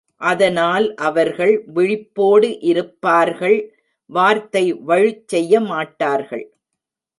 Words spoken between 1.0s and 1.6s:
அவர்கள்